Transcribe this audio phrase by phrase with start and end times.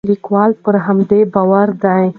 [0.09, 2.07] لیکوال پر همدې باور دی.